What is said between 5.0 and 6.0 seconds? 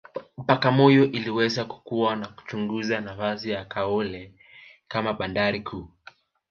bandari kuu